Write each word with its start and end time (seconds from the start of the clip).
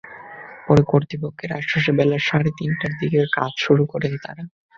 পরে 0.67 0.81
কর্তৃপক্ষের 0.87 1.51
আশ্বাসে 1.59 1.91
বেলা 1.97 2.17
সাড়ে 2.19 2.51
তিনটার 2.59 2.93
দিকে 2.99 3.19
কাজ 3.37 3.51
শুরু 3.57 3.83
করেন 3.85 4.13
তাঁরা। 4.23 4.43